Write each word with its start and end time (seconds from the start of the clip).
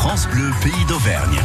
France 0.00 0.26
Bleu, 0.28 0.50
pays 0.62 0.84
d'Auvergne. 0.88 1.38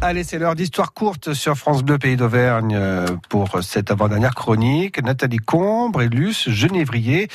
Allez, 0.00 0.24
c'est 0.24 0.38
l'heure 0.38 0.54
d'histoire 0.54 0.94
courte 0.94 1.34
sur 1.34 1.54
France 1.54 1.82
Bleu 1.82 1.98
Pays 1.98 2.16
d'Auvergne 2.16 2.74
euh, 2.74 3.06
pour 3.28 3.62
cette 3.62 3.90
avant-dernière 3.90 4.34
chronique. 4.34 5.02
Nathalie 5.04 5.36
Combre 5.36 6.00
et 6.00 6.08
Luce 6.08 6.48
Genévrier 6.48 7.28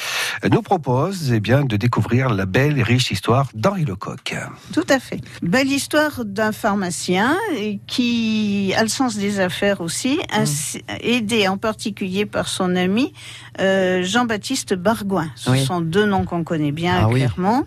nous 0.52 0.64
proposent 0.64 1.32
eh 1.32 1.40
bien, 1.40 1.64
de 1.64 1.78
découvrir 1.78 2.30
la 2.30 2.48
belle 2.48 2.80
et 2.80 2.84
riche 2.84 3.12
histoire 3.12 3.50
d'Henri 3.54 3.86
Lecoq. 3.86 4.36
Tout 4.74 4.88
à 4.90 4.98
fait. 4.98 5.22
Belle 5.44 5.72
histoire 5.72 6.26
d'un 6.26 6.52
pharmacien 6.52 7.38
qui 7.86 8.74
a 8.76 8.82
le 8.82 8.90
sens 8.90 9.16
des 9.16 9.40
affaires 9.40 9.82
aussi, 9.82 10.20
aidé 11.02 11.48
en 11.48 11.58
particulier 11.58 12.26
par 12.26 12.48
son 12.48 12.76
ami 12.76 13.14
euh, 13.60 14.02
Jean-Baptiste 14.02 14.74
Bargoin. 14.74 15.30
Ce 15.36 15.56
sont 15.56 15.82
deux 15.82 16.06
noms 16.06 16.26
qu'on 16.26 16.44
connaît 16.44 16.72
bien 16.72 17.06
ah 17.06 17.14
clairement. 17.14 17.66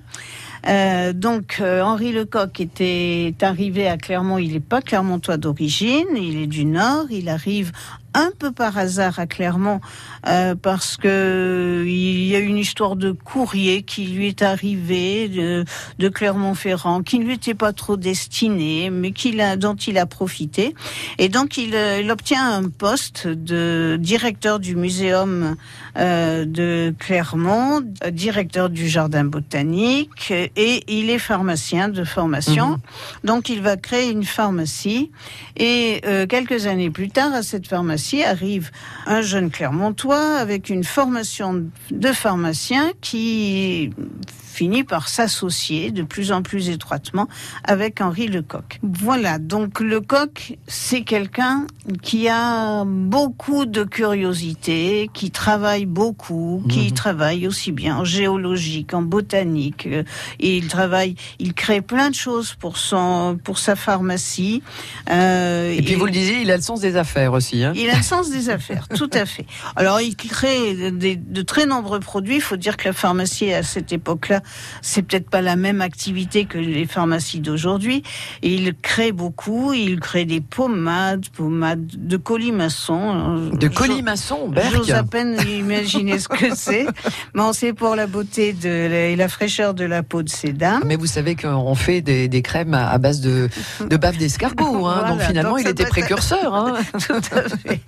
Euh, 0.67 1.13
donc 1.13 1.59
euh, 1.61 1.83
Henri 1.83 2.13
Lecoq 2.13 2.61
était 2.61 3.35
arrivé 3.43 3.87
à 3.87 3.99
Clermont, 3.99 4.39
il 4.39 4.53
n'est 4.53 4.61
pas 4.61 4.81
clermontois 4.81 5.37
d'origine, 5.37 6.07
il 6.17 6.43
est 6.43 6.47
du 6.47 6.65
Nord, 6.65 7.07
il 7.11 7.29
arrive 7.29 7.73
un 8.15 8.31
peu 8.39 8.53
par 8.53 8.79
hasard 8.79 9.19
à 9.19 9.27
Clermont 9.27 9.81
euh, 10.27 10.55
parce 10.55 10.97
que 10.97 11.85
il 11.87 12.27
y 12.27 12.35
a 12.37 12.39
une 12.39 12.57
histoire 12.57 12.97
de 12.97 13.13
courrier 13.13 13.83
qui 13.83 14.07
lui 14.07 14.29
est 14.29 14.43
arrivé 14.43 15.29
de, 15.29 15.65
de 15.99 16.09
Clermont-Ferrand, 16.09 17.03
qui 17.03 17.19
ne 17.19 17.25
lui 17.25 17.35
était 17.35 17.55
pas 17.55 17.73
trop 17.73 17.97
destiné, 17.97 18.91
mais 18.91 19.13
qu'il 19.13 19.41
a, 19.41 19.57
dont 19.57 19.75
il 19.75 19.99
a 19.99 20.07
profité. 20.07 20.75
Et 21.19 21.29
donc 21.29 21.57
il, 21.57 21.75
euh, 21.75 22.01
il 22.01 22.11
obtient 22.11 22.55
un 22.55 22.69
poste 22.69 23.27
de 23.27 23.99
directeur 24.01 24.61
du 24.61 24.77
muséum 24.77 25.57
euh, 25.99 26.45
de 26.45 26.95
Clermont, 26.99 27.83
directeur 28.11 28.71
du 28.71 28.89
jardin 28.89 29.25
botanique, 29.25 30.31
et 30.31 30.85
il 30.89 31.11
est 31.11 31.19
pharmacien 31.19 31.89
de 31.89 32.05
formation. 32.05 32.69
Mhm. 32.69 32.79
Donc 33.25 33.49
il 33.49 33.61
va 33.61 33.77
créer 33.77 34.11
une 34.11 34.25
pharmacie. 34.25 35.11
Et 35.57 36.01
euh, 36.07 36.27
quelques 36.27 36.67
années 36.67 36.91
plus 36.91 37.09
tard, 37.09 37.33
à 37.33 37.43
cette 37.43 37.67
pharmacie 37.67 38.04
arrive. 38.23 38.71
Un 39.07 39.23
jeune 39.23 39.51
Clermontois 39.51 40.37
avec 40.37 40.69
une 40.69 40.85
formation 40.85 41.67
de 41.91 42.13
pharmacien 42.13 42.93
qui 43.01 43.91
finit 44.55 44.85
par 44.85 45.09
s'associer 45.09 45.91
de 45.91 46.03
plus 46.03 46.31
en 46.31 46.43
plus 46.43 46.69
étroitement 46.69 47.29
avec 47.65 48.01
Henri 48.01 48.29
Lecoq. 48.29 48.79
Voilà, 48.83 49.39
donc 49.39 49.81
Lecoq, 49.81 50.57
c'est 50.69 51.03
quelqu'un 51.03 51.67
qui 52.03 52.29
a 52.29 52.85
beaucoup 52.87 53.67
de 53.67 53.83
curiosité, 53.83 55.11
qui 55.13 55.33
travaille 55.33 55.87
beaucoup, 55.87 56.63
qui 56.69 56.87
mhm. 56.87 56.93
travaille 56.93 57.47
aussi 57.49 57.73
bien 57.73 57.99
en 57.99 58.05
géologie 58.05 58.85
qu'en 58.85 59.03
botanique. 59.03 59.87
Et 59.87 59.97
euh, 59.97 60.05
il 60.39 60.69
travaille, 60.69 61.17
il 61.41 61.53
crée 61.53 61.81
plein 61.81 62.11
de 62.11 62.15
choses 62.15 62.55
pour 62.55 62.77
son, 62.77 63.39
pour 63.43 63.59
sa 63.59 63.75
pharmacie. 63.75 64.63
Euh, 65.11 65.73
et 65.73 65.83
puis 65.83 65.97
vous 65.97 66.07
le 66.07 66.13
disiez, 66.13 66.43
il 66.43 66.51
a 66.53 66.57
le 66.57 66.63
sens 66.63 66.81
des 66.81 66.97
affaires 66.97 67.33
aussi. 67.33 67.65
Hein 67.65 67.73
il 67.75 67.91
a 67.91 67.97
le 67.97 68.03
sens 68.03 68.31
des 68.31 68.51
affaires, 68.51 68.87
tout 68.89 69.11
à 69.13 69.27
fait. 69.27 69.47
Alors 69.75 70.01
il 70.01 70.15
crée 70.15 70.93
de 70.93 71.43
très 71.43 71.67
nombreux 71.67 72.01
produits. 72.01 72.37
Il 72.37 72.41
faut 72.41 72.57
dire 72.57 72.77
que 72.77 72.85
la 72.87 72.93
pharmacie 72.93 73.53
à 73.53 73.65
cette 73.65 73.93
époque-là 73.93 74.44
c'est 74.83 75.03
peut-être 75.03 75.29
pas 75.31 75.43
la 75.43 75.57
même 75.57 75.81
activité 75.81 76.45
que 76.45 76.59
les 76.59 76.87
pharmacies 76.87 77.41
d'aujourd'hui. 77.41 78.03
Il 78.43 78.75
crée 78.75 79.13
beaucoup, 79.13 79.73
il 79.73 80.01
crée 80.01 80.25
des 80.25 80.41
pommades, 80.41 81.29
pommades 81.31 81.87
de 81.87 82.17
colimaçon. 82.17 83.51
De 83.53 83.69
colimaçon, 83.69 84.53
J'ose 84.73 84.91
à 84.93 85.03
peine 85.03 85.37
imaginer 85.49 86.19
ce 86.19 86.29
que 86.29 86.55
c'est. 86.55 86.87
Mais 87.35 87.43
c'est 87.53 87.73
pour 87.73 87.95
la 87.95 88.07
beauté 88.07 88.53
de 88.53 88.85
et 88.95 89.17
la 89.17 89.29
fraîcheur 89.29 89.75
de 89.75 89.85
la 89.85 90.03
peau 90.03 90.23
de 90.23 90.29
ces 90.29 90.53
dames. 90.53 90.83
Mais 90.85 90.97
vous 90.97 91.07
savez 91.07 91.37
qu'on 91.37 91.75
fait 91.75 92.01
des, 92.01 92.43
crèmes 92.43 92.75
à 92.75 92.97
base 92.99 93.21
de, 93.21 93.49
de 93.89 93.97
bave 93.97 94.17
d'escargot, 94.17 94.87
hein. 94.87 95.09
donc 95.09 95.21
finalement 95.21 95.57
il 95.57 95.67
était 95.67 95.87
précurseur. 95.87 96.55
Hein. 96.55 96.75
Tout 96.93 97.15
à 97.15 97.49
fait. 97.49 97.81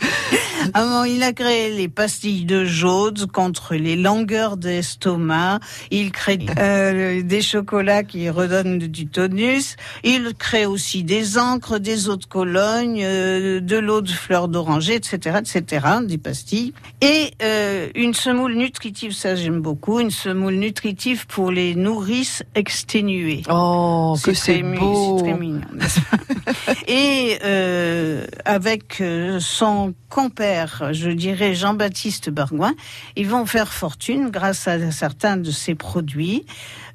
Avant, 0.74 1.04
il 1.04 1.22
a 1.22 1.32
créé 1.32 1.70
les 1.74 1.88
pastilles 1.88 2.44
de 2.44 2.64
jaude 2.64 3.30
contre 3.30 3.74
les 3.74 3.96
langueurs 3.96 4.56
d'estomac. 4.56 5.60
Il 5.90 6.12
crée 6.12 6.36
euh, 6.58 7.22
des 7.22 7.42
chocolats 7.42 8.02
qui 8.02 8.30
redonnent 8.30 8.78
du 8.78 9.06
tonus. 9.06 9.76
Il 10.04 10.34
crée 10.34 10.66
aussi 10.66 11.02
des 11.02 11.38
encres, 11.38 11.78
des 11.78 12.08
eaux 12.08 12.16
de 12.16 12.24
Cologne, 12.24 13.02
euh, 13.02 13.60
de 13.60 13.76
l'eau 13.76 14.00
de 14.00 14.10
fleurs 14.10 14.48
d'oranger, 14.48 14.94
etc., 14.94 15.38
etc., 15.40 15.86
des 16.04 16.18
pastilles. 16.18 16.72
Et 17.00 17.32
euh, 17.42 17.85
une 17.94 18.14
semoule 18.14 18.54
nutritive, 18.54 19.12
ça 19.12 19.34
j'aime 19.34 19.60
beaucoup, 19.60 20.00
une 20.00 20.10
semoule 20.10 20.54
nutritive 20.54 21.26
pour 21.26 21.50
les 21.50 21.74
nourrices 21.74 22.42
exténuées. 22.54 23.42
Oh, 23.48 24.16
que 24.22 24.34
c'est 24.34 24.62
beau. 24.62 25.20
très 25.20 25.34
mignon. 25.34 25.60
Et 26.88 27.38
avec 28.44 29.02
son 29.40 29.94
compère, 30.08 30.92
je 30.92 31.10
dirais 31.10 31.54
Jean-Baptiste 31.54 32.30
Bargoin, 32.30 32.74
ils 33.16 33.28
vont 33.28 33.46
faire 33.46 33.72
fortune 33.72 34.30
grâce 34.30 34.68
à 34.68 34.90
certains 34.90 35.36
de 35.36 35.50
ces 35.50 35.74
produits. 35.74 36.44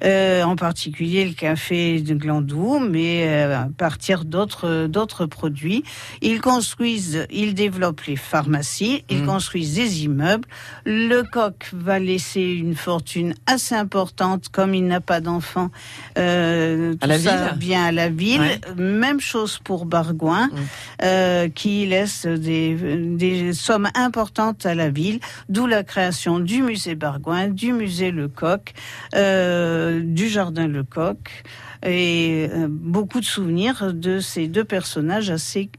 Euh, 0.04 0.42
en 0.42 0.56
particulier 0.56 1.24
le 1.24 1.32
café 1.32 2.00
de 2.00 2.14
Glandou, 2.14 2.80
mais 2.80 3.24
euh, 3.28 3.56
à 3.56 3.68
partir 3.76 4.24
d'autres 4.24 4.86
d'autres 4.88 5.26
produits. 5.26 5.84
Ils 6.22 6.40
construisent, 6.40 7.26
ils 7.30 7.54
développent 7.54 8.02
les 8.02 8.16
pharmacies, 8.16 9.04
ils 9.08 9.22
mmh. 9.22 9.26
construisent 9.26 9.74
des 9.74 10.04
immeubles. 10.04 10.48
Le 10.94 11.22
coq 11.22 11.70
va 11.72 11.98
laisser 11.98 12.42
une 12.42 12.74
fortune 12.74 13.34
assez 13.46 13.74
importante, 13.74 14.48
comme 14.50 14.74
il 14.74 14.86
n'a 14.86 15.00
pas 15.00 15.20
d'enfants. 15.20 15.70
Euh, 16.18 16.94
à 17.00 17.06
la 17.06 17.18
ville, 17.18 17.52
bien 17.56 17.84
à 17.84 17.92
la 17.92 18.08
ville. 18.08 18.60
Même 18.76 19.20
chose 19.20 19.58
pour 19.62 19.86
Bargoin, 19.86 20.48
mmh. 20.48 21.50
qui 21.54 21.86
laisse 21.86 22.26
des, 22.26 22.74
des 22.98 23.52
sommes 23.52 23.88
importantes 23.94 24.66
à 24.66 24.74
la 24.74 24.90
ville, 24.90 25.20
d'où 25.48 25.66
la 25.66 25.82
création 25.82 26.40
du 26.40 26.62
musée 26.62 26.94
Bargoin, 26.94 27.48
du 27.48 27.72
musée 27.72 28.10
Lecoq. 28.10 28.74
Euh, 29.14 30.00
du 30.02 30.28
jardin 30.28 30.66
Lecoq 30.66 31.44
et 31.84 32.48
euh, 32.52 32.66
beaucoup 32.70 33.20
de 33.20 33.24
souvenirs 33.24 33.92
de 33.92 34.18
ces 34.18 34.48
deux 34.48 34.64
personnages 34.64 35.30
assez 35.30 35.70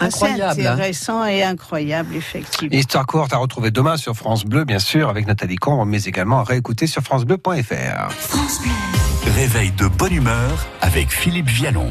Incroyable. 0.00 0.60
intéressant 0.60 1.24
et 1.24 1.42
incroyable, 1.42 2.14
effectivement. 2.16 2.76
Histoire 2.76 3.06
courte 3.06 3.32
à 3.32 3.38
retrouver 3.38 3.70
demain 3.70 3.96
sur 3.96 4.14
France 4.14 4.44
Bleu, 4.44 4.64
bien 4.64 4.78
sûr, 4.78 5.08
avec 5.08 5.26
Nathalie 5.26 5.56
Combe, 5.56 5.88
mais 5.88 6.02
également 6.04 6.40
à 6.40 6.44
réécouter 6.44 6.86
sur 6.86 7.02
FranceBleu.fr. 7.02 8.12
France 8.12 8.60
Bleu. 8.62 9.32
Réveil 9.34 9.70
de 9.72 9.86
bonne 9.86 10.14
humeur 10.14 10.66
avec 10.80 11.10
Philippe 11.12 11.48
Vialon. 11.48 11.90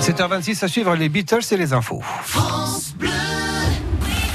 7h26 0.00 0.64
à 0.64 0.68
suivre 0.68 0.94
les 0.96 1.08
Beatles 1.08 1.44
et 1.50 1.56
les 1.56 1.72
infos. 1.72 2.02
France 2.22 2.94
Bleu. 2.98 3.10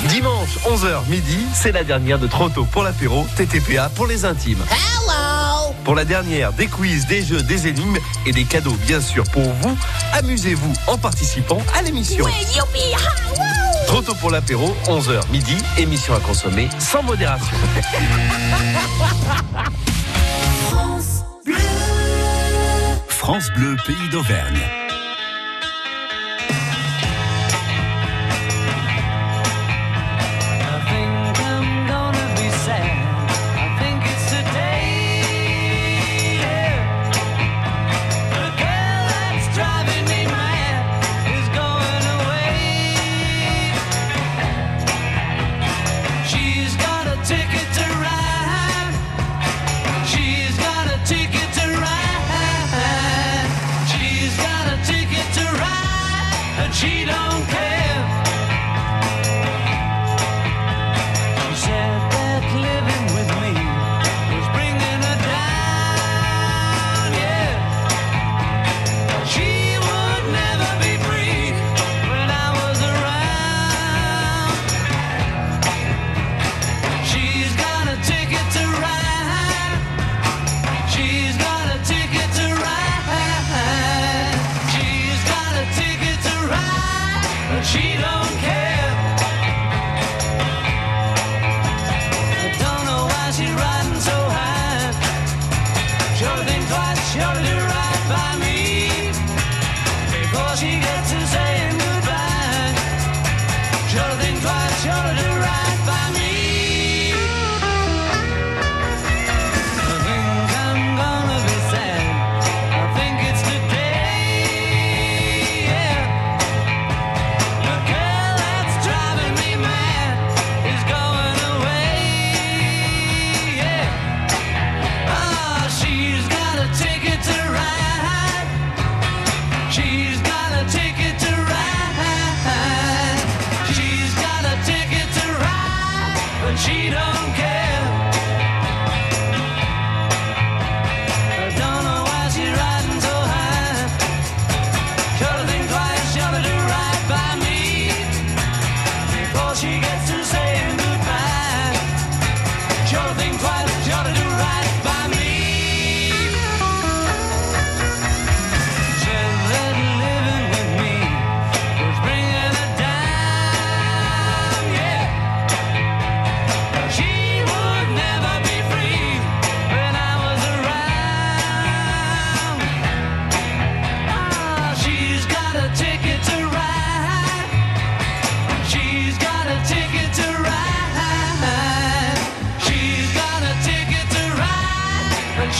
Dimanche, 0.07 0.57
11h 0.65 1.09
midi, 1.09 1.45
c'est 1.53 1.73
la 1.73 1.83
dernière 1.83 2.19
de 2.19 2.27
Trotto 2.27 2.63
pour 2.65 2.83
l'apéro, 2.83 3.25
TTPA 3.35 3.89
pour 3.89 4.07
les 4.07 4.23
intimes. 4.25 4.63
Pour 5.89 5.95
la 5.95 6.05
dernière, 6.05 6.53
des 6.53 6.67
quiz, 6.67 7.07
des 7.07 7.23
jeux, 7.23 7.41
des 7.41 7.65
énigmes 7.65 7.97
et 8.27 8.31
des 8.31 8.43
cadeaux, 8.43 8.77
bien 8.85 9.01
sûr, 9.01 9.23
pour 9.31 9.41
vous. 9.41 9.75
Amusez-vous 10.13 10.71
en 10.85 10.99
participant 10.99 11.63
à 11.73 11.81
l'émission. 11.81 12.27
Trop 13.87 14.03
tôt 14.03 14.13
pour 14.13 14.29
l'apéro, 14.29 14.71
11h 14.85 15.31
midi, 15.31 15.57
émission 15.79 16.13
à 16.13 16.19
consommer 16.19 16.69
sans 16.77 17.01
modération. 17.01 17.57
France 20.69 21.23
Bleu. 21.43 21.55
France 23.07 23.49
Bleu, 23.55 23.75
pays 23.87 24.09
d'Auvergne. 24.11 24.88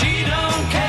We 0.09 0.23
don't 0.23 0.71
care. 0.71 0.88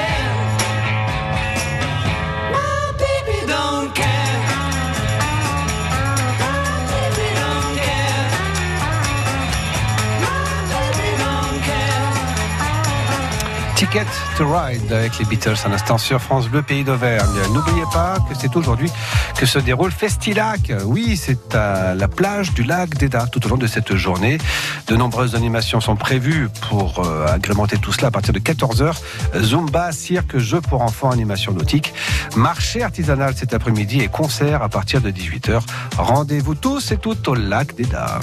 Ticket 13.90 14.06
to 14.37 14.46
Ride 14.46 14.92
avec 14.92 15.19
les 15.19 15.25
Beatles 15.25 15.56
un 15.66 15.72
instant 15.72 15.98
sur 15.98 16.20
France 16.20 16.48
Bleu 16.48 16.62
Pays 16.62 16.84
d'Auvergne. 16.84 17.26
N'oubliez 17.52 17.82
pas 17.92 18.19
que 18.28 18.37
c'est 18.38 18.54
aujourd'hui 18.54 18.88
que 19.37 19.46
se 19.46 19.58
déroule 19.58 19.90
Festilac. 19.90 20.72
Oui, 20.84 21.16
c'est 21.16 21.56
à 21.56 21.94
la 21.96 22.06
plage 22.06 22.52
du 22.52 22.62
lac 22.62 22.90
d'Eda 22.90 23.26
tout 23.26 23.44
au 23.46 23.48
long 23.48 23.56
de 23.56 23.66
cette 23.66 23.96
journée. 23.96 24.38
De 24.87 24.94
nombreuses 24.94 25.34
animations 25.34 25.81
sont 25.81 25.96
prévues 25.96 26.48
pour 26.69 27.04
euh, 27.04 27.26
agrémenter 27.26 27.78
tout 27.78 27.92
cela 27.92 28.08
à 28.08 28.10
partir 28.12 28.32
de 28.32 28.38
14h. 28.38 28.94
Zumba, 29.40 29.90
cirque, 29.90 30.38
jeux 30.38 30.60
pour 30.60 30.82
enfants, 30.82 31.10
animation 31.10 31.52
nautique, 31.52 31.92
marché 32.37 32.84
artisanal 32.84 33.34
cet 33.37 33.54
après-midi 33.54 34.02
et 34.02 34.08
concert 34.08 34.62
à 34.62 34.69
partir 34.69 35.00
de 35.00 35.10
18h. 35.10 35.62
Rendez-vous 35.98 36.54
tous 36.54 36.92
et 36.92 36.96
toutes 36.96 37.26
au 37.26 37.34
lac 37.34 37.75
d'Eda. 37.75 38.20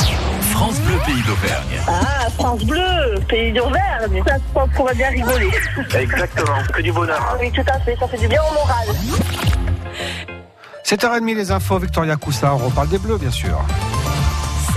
France 0.51 0.79
Bleu 0.79 0.95
Pays 1.05 1.23
d'Auvergne. 1.23 1.81
Ah, 1.87 2.29
France 2.31 2.63
Bleu, 2.63 3.19
Pays 3.27 3.51
d'Auvergne. 3.51 4.23
Ça, 4.25 4.35
je 4.37 4.53
pense 4.53 4.69
qu'on 4.75 4.85
va 4.85 4.93
bien 4.93 5.09
rigoler. 5.09 5.51
Exactement, 5.99 6.63
que 6.73 6.81
du 6.81 6.91
bonheur. 6.91 7.19
Ah 7.21 7.37
oui, 7.39 7.51
tout 7.51 7.65
à 7.67 7.79
fait, 7.79 7.95
ça 7.99 8.07
fait 8.07 8.17
du 8.17 8.27
bien 8.27 8.41
au 8.49 8.53
moral. 8.53 8.87
7h30 10.83 11.35
les 11.35 11.51
infos, 11.51 11.79
Victoria 11.79 12.15
Coussa, 12.15 12.53
on 12.53 12.57
reparle 12.57 12.89
des 12.89 12.97
Bleus 12.97 13.17
bien 13.17 13.31
sûr. 13.31 13.59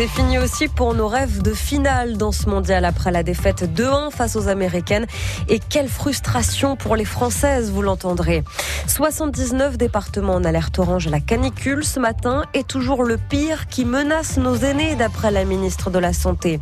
C'est 0.01 0.09
fini 0.09 0.39
aussi 0.39 0.67
pour 0.67 0.95
nos 0.95 1.09
rêves 1.09 1.43
de 1.43 1.53
finale 1.53 2.17
dans 2.17 2.33
ce 2.33 2.49
mondial 2.49 2.87
après 2.87 3.11
la 3.11 3.23
défaite 3.23 3.69
2-1 3.77 4.11
face 4.11 4.35
aux 4.35 4.49
Américaines. 4.49 5.05
Et 5.51 5.59
quelle 5.59 5.89
frustration 5.89 6.75
pour 6.75 6.97
les 6.97 7.05
Françaises, 7.05 7.71
vous 7.71 7.83
l'entendrez. 7.83 8.43
79 8.87 9.77
départements 9.77 10.37
en 10.37 10.45
alerte 10.45 10.79
orange 10.79 11.07
à 11.09 11.11
la 11.11 11.21
canicule 11.21 11.85
ce 11.85 12.01
matin 12.01 12.45
et 12.55 12.65
toujours 12.65 13.05
le 13.05 13.19
pire 13.19 13.67
qui 13.67 13.85
menace 13.85 14.39
nos 14.39 14.57
aînés 14.57 14.95
d'après 14.95 15.31
la 15.31 15.45
ministre 15.45 15.91
de 15.91 15.99
la 15.99 16.15
Santé. 16.15 16.61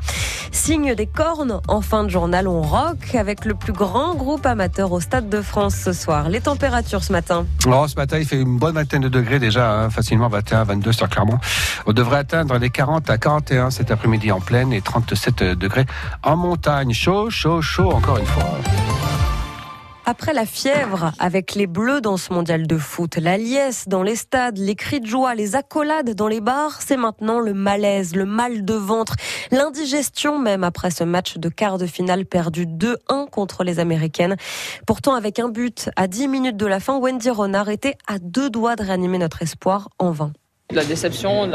Signe 0.51 0.97
des 0.97 1.07
cornes, 1.07 1.61
en 1.69 1.81
fin 1.81 2.03
de 2.03 2.09
journal, 2.09 2.49
on 2.49 2.63
rock 2.63 3.15
avec 3.15 3.45
le 3.45 3.55
plus 3.55 3.73
grand 3.73 4.17
groupe 4.17 4.47
amateur 4.47 4.91
au 4.91 4.99
Stade 4.99 5.29
de 5.29 5.43
France 5.43 5.77
ce 5.77 5.93
soir. 5.93 6.29
Les 6.29 6.41
températures 6.41 7.05
ce 7.05 7.13
matin 7.13 7.47
oh, 7.67 7.87
Ce 7.87 7.95
matin, 7.95 8.19
il 8.19 8.27
fait 8.27 8.41
une 8.41 8.59
bonne 8.59 8.75
vingtaine 8.75 9.03
de 9.03 9.09
degrés 9.09 9.39
déjà, 9.39 9.73
hein, 9.73 9.91
facilement 9.91 10.29
21, 10.29 10.65
22 10.65 10.91
sur 10.91 11.09
Clermont. 11.09 11.39
On 11.87 11.93
devrait 11.93 12.19
atteindre 12.19 12.59
les 12.59 12.71
40 12.71 13.09
à 13.11 13.19
41 13.29 13.71
cet 13.71 13.91
après-midi 13.91 14.33
en 14.33 14.41
pleine 14.41 14.73
et 14.73 14.81
37 14.81 15.43
degrés 15.43 15.85
en 16.23 16.35
montagne. 16.35 16.95
Chaud, 16.95 17.29
chaud, 17.29 17.61
chaud 17.61 17.91
encore 17.91 18.17
une 18.17 18.25
fois. 18.25 18.43
Après 20.07 20.33
la 20.33 20.47
fièvre 20.47 21.13
avec 21.19 21.55
les 21.55 21.67
bleus 21.67 22.01
dans 22.01 22.17
ce 22.17 22.33
mondial 22.33 22.67
de 22.67 22.79
foot, 22.79 23.19
la 23.19 23.37
liesse 23.37 23.87
dans 23.87 24.03
les 24.03 24.17
stades, 24.17 24.57
les 24.57 24.75
cris 24.75 25.01
de 25.01 25.07
joie, 25.07 25.35
les 25.35 25.57
accolades 25.57 26.15
dans 26.15 26.27
les 26.27 26.41
bars, 26.41 26.81
c'est 26.81 26.97
maintenant 26.97 27.39
le 27.39 27.53
malaise, 27.53 28.17
le 28.17 28.25
mal 28.25 28.65
de 28.65 28.73
ventre, 28.73 29.15
l'indigestion 29.51 30.39
même 30.39 30.65
après 30.65 30.91
ce 30.91 31.05
match 31.05 31.37
de 31.37 31.51
quart 31.51 31.77
de 31.77 31.87
finale 31.87 32.25
perdu 32.25 32.65
2-1 32.65 33.29
contre 33.29 33.63
les 33.63 33.79
Américaines. 33.79 34.37
Pourtant, 34.87 35.15
avec 35.15 35.39
un 35.39 35.51
but 35.51 35.91
à 35.97 36.07
10 36.07 36.29
minutes 36.29 36.57
de 36.57 36.65
la 36.67 36.81
fin, 36.81 36.99
Wendy 36.99 37.29
Renard 37.29 37.69
était 37.69 37.99
à 38.07 38.19
deux 38.19 38.49
doigts 38.49 38.75
de 38.75 38.85
réanimer 38.85 39.19
notre 39.19 39.43
espoir 39.43 39.91
en 39.99 40.13
vain. 40.13 40.33
La 40.71 40.85
déception, 40.85 41.47